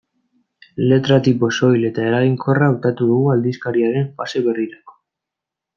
Letra-tipo 0.91 1.49
soil 1.59 1.85
eta 1.91 2.07
eraginkorra 2.13 2.71
hautatu 2.71 3.11
dugu 3.13 3.31
aldizkariaren 3.35 4.13
fase 4.23 4.47
berrirako. 4.49 4.99